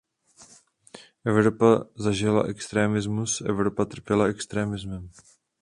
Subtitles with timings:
[1.25, 5.09] Evropa zažila extremismus, Evropa trpěla extremismem.